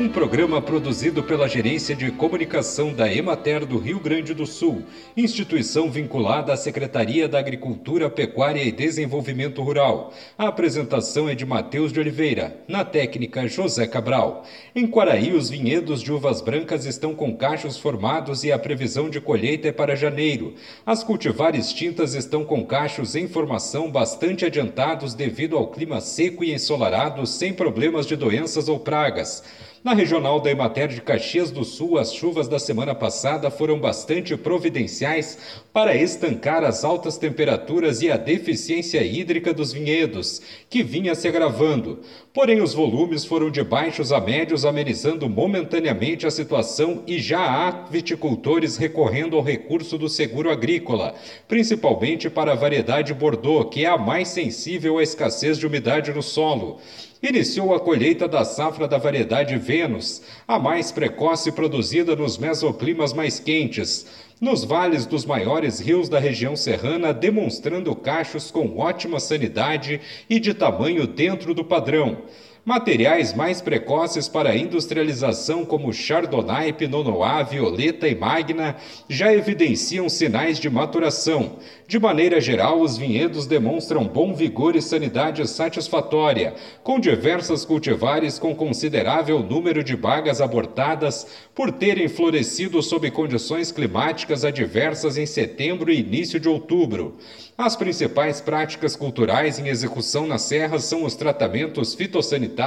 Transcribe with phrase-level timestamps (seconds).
[0.00, 4.84] um programa produzido pela Gerência de Comunicação da Emater do Rio Grande do Sul,
[5.16, 10.12] instituição vinculada à Secretaria da Agricultura, Pecuária e Desenvolvimento Rural.
[10.38, 14.44] A apresentação é de Matheus de Oliveira, na técnica José Cabral.
[14.72, 19.20] Em Quaraí, os vinhedos de uvas brancas estão com cachos formados e a previsão de
[19.20, 20.54] colheita é para janeiro.
[20.86, 26.54] As cultivares tintas estão com cachos em formação bastante adiantados devido ao clima seco e
[26.54, 29.42] ensolarado, sem problemas de doenças ou pragas.
[29.84, 34.36] Na regional da Emater de Caxias do Sul, as chuvas da semana passada foram bastante
[34.36, 35.38] providenciais
[35.72, 42.00] para estancar as altas temperaturas e a deficiência hídrica dos vinhedos, que vinha se agravando.
[42.34, 47.70] Porém, os volumes foram de baixos a médios, amenizando momentaneamente a situação e já há
[47.88, 51.14] viticultores recorrendo ao recurso do seguro agrícola,
[51.46, 56.22] principalmente para a variedade Bordeaux, que é a mais sensível à escassez de umidade no
[56.22, 56.80] solo
[57.22, 63.40] iniciou a colheita da safra da variedade Vênus, a mais precoce produzida nos mesoclimas mais
[63.40, 64.06] quentes,
[64.40, 70.54] nos vales dos maiores rios da região serrana, demonstrando cachos com ótima sanidade e de
[70.54, 72.22] tamanho dentro do padrão.
[72.68, 78.76] Materiais mais precoces para industrialização, como Chardonnay, Pinot Noir, Violeta e Magna,
[79.08, 81.56] já evidenciam sinais de maturação.
[81.86, 86.52] De maneira geral, os vinhedos demonstram bom vigor e sanidade satisfatória,
[86.82, 94.44] com diversas cultivares com considerável número de bagas abortadas por terem florescido sob condições climáticas
[94.44, 97.16] adversas em setembro e início de outubro.
[97.56, 102.57] As principais práticas culturais em execução nas serras são os tratamentos fitossanitários,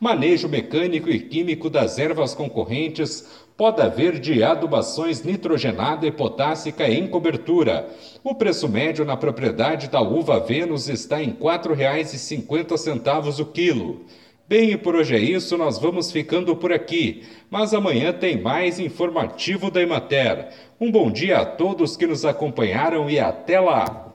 [0.00, 3.24] manejo mecânico e químico das ervas concorrentes,
[3.56, 7.88] poda verde e adubações nitrogenada e potássica em cobertura.
[8.24, 14.00] O preço médio na propriedade da uva Vênus está em R$ 4,50 o quilo.
[14.48, 17.22] Bem, e por hoje é isso, nós vamos ficando por aqui.
[17.48, 20.48] Mas amanhã tem mais informativo da Emater.
[20.80, 24.08] Um bom dia a todos que nos acompanharam e até lá!